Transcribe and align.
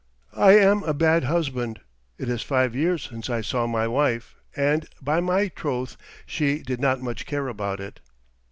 I 0.39 0.53
am 0.53 0.81
a 0.81 0.95
bad 0.95 1.25
husband. 1.25 1.79
It 2.17 2.27
is 2.27 2.41
five 2.41 2.73
years 2.75 3.07
since 3.07 3.29
I 3.29 3.41
saw 3.41 3.67
my 3.67 3.87
wife, 3.87 4.33
and, 4.55 4.87
by 4.99 5.19
my 5.19 5.49
troth, 5.49 5.95
she 6.25 6.63
did 6.63 6.79
not 6.81 7.03
much 7.03 7.27
care 7.27 7.47
about 7.47 7.79
it." 7.79 7.99